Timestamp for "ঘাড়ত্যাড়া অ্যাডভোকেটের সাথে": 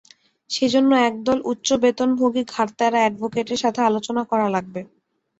2.53-3.79